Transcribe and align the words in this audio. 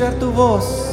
escuchar 0.00 0.18
tu 0.18 0.32
voz. 0.32 0.89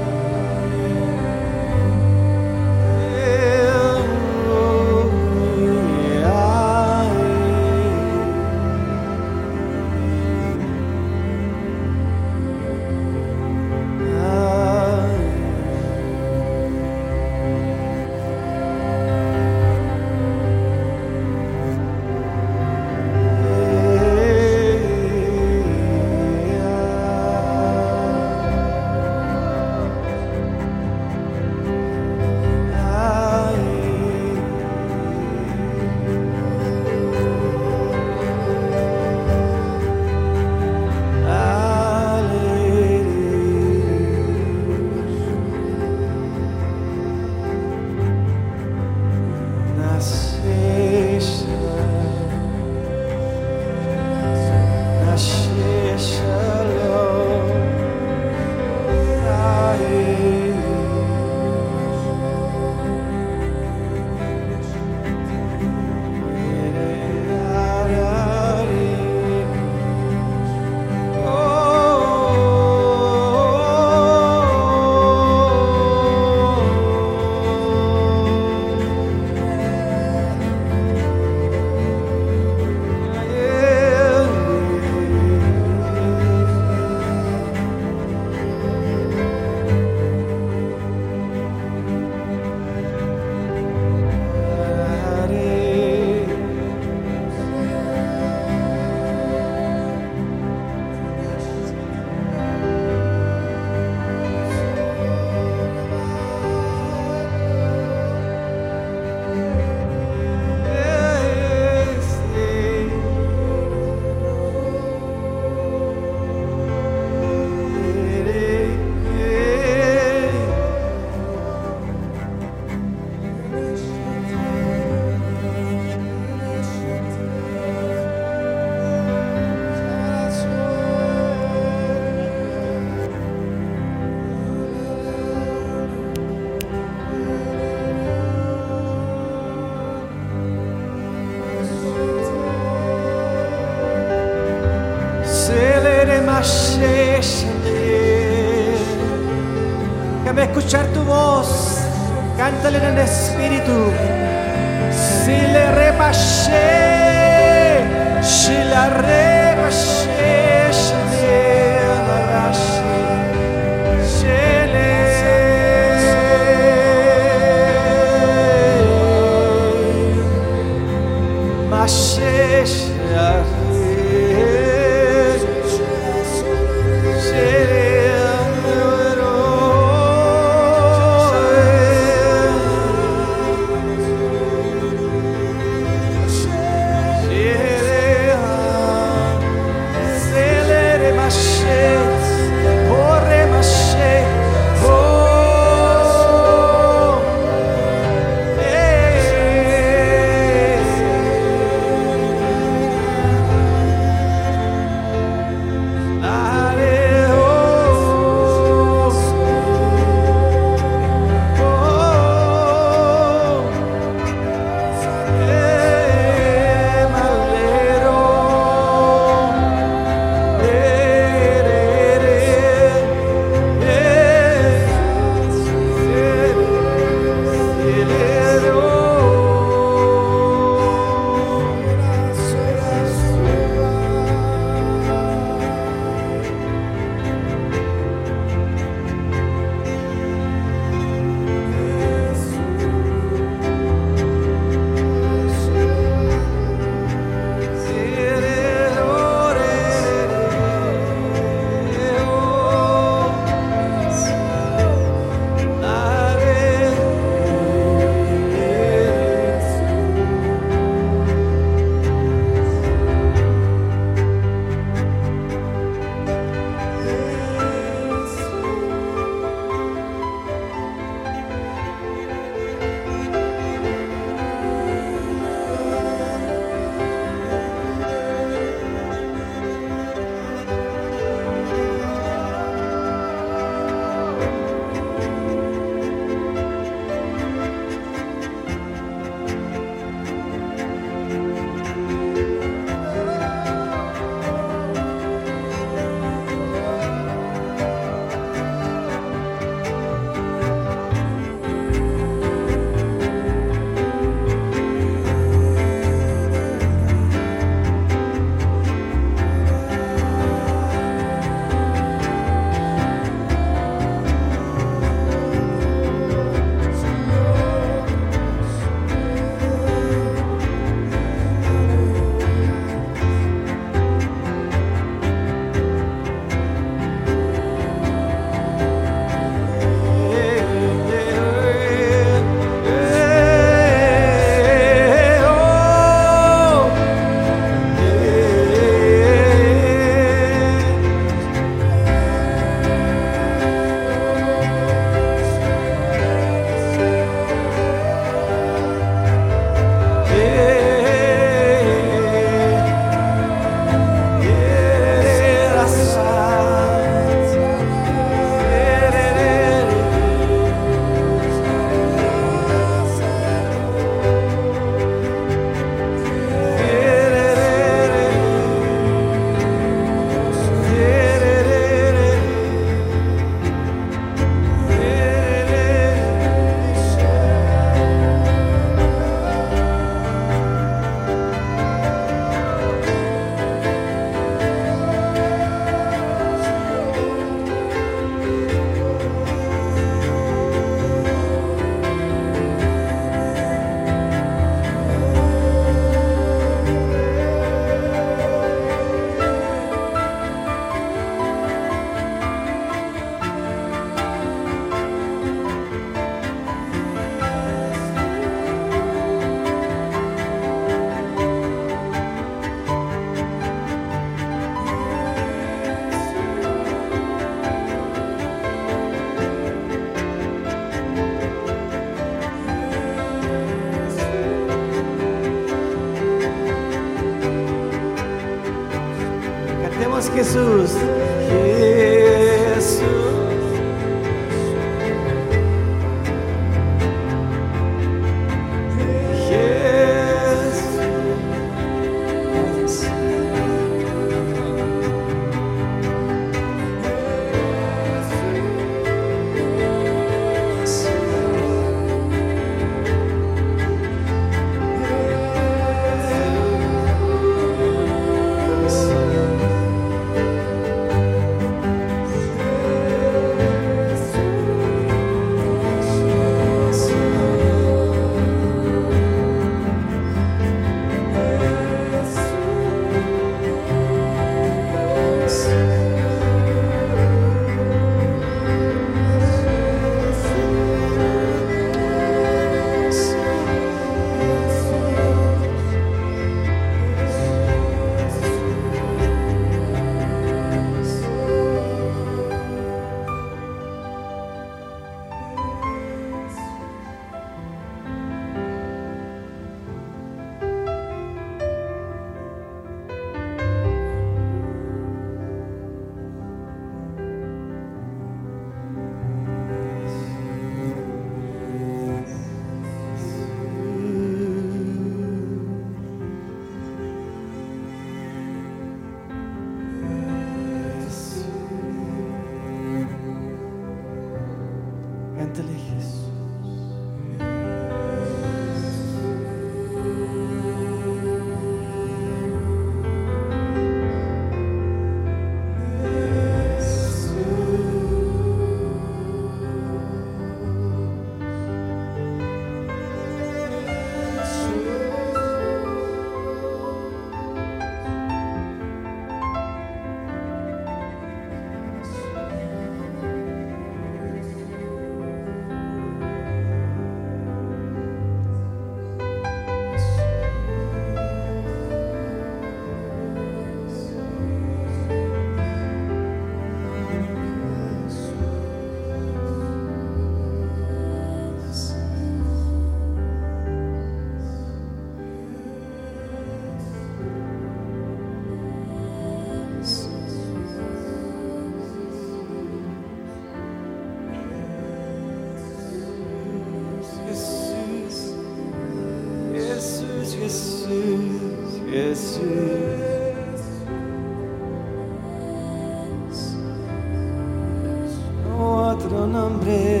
hambre. 599.41 600.00